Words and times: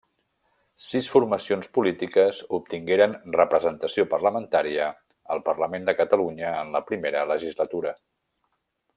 Sis 0.83 1.07
formacions 1.15 1.67
polítiques 1.77 2.39
obtingueren 2.59 3.13
representació 3.35 4.05
parlamentària 4.15 4.87
al 5.35 5.43
parlament 5.51 5.85
de 5.91 5.95
Catalunya 6.03 6.55
en 6.63 6.73
la 6.77 6.83
Primera 6.93 7.23
Legislatura. 7.35 7.93